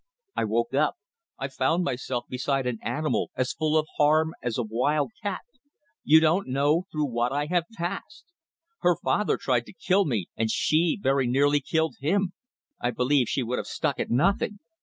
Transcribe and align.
I 0.35 0.45
woke 0.45 0.73
up. 0.73 0.95
I 1.37 1.47
found 1.47 1.83
myself 1.83 2.25
beside 2.27 2.65
an 2.65 2.79
animal 2.81 3.29
as 3.35 3.53
full 3.53 3.77
of 3.77 3.85
harm 3.97 4.33
as 4.41 4.57
a 4.57 4.63
wild 4.63 5.11
cat. 5.21 5.41
You 6.03 6.19
don't 6.19 6.47
know 6.47 6.87
through 6.91 7.05
what 7.05 7.31
I 7.31 7.45
have 7.45 7.65
passed. 7.75 8.25
Her 8.79 8.95
father 8.95 9.37
tried 9.37 9.67
to 9.67 9.73
kill 9.73 10.05
me 10.05 10.27
and 10.35 10.49
she 10.49 10.97
very 10.99 11.27
nearly 11.27 11.59
killed 11.61 11.97
him. 11.99 12.33
I 12.79 12.89
believe 12.89 13.29
she 13.29 13.43
would 13.43 13.59
have 13.59 13.67
stuck 13.67 13.99
at 13.99 14.09
nothing. 14.09 14.57